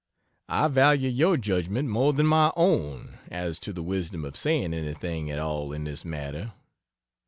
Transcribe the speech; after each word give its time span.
I 0.49 0.67
value 0.67 1.09
your 1.11 1.37
judgment 1.37 1.87
more 1.89 2.11
than 2.11 2.25
my 2.25 2.51
own, 2.55 3.19
as 3.29 3.59
to 3.59 3.71
the 3.71 3.83
wisdom 3.83 4.25
of 4.25 4.35
saying 4.35 4.73
anything 4.73 5.29
at 5.29 5.37
all 5.37 5.71
in 5.73 5.83
this 5.83 6.03
matter. 6.03 6.53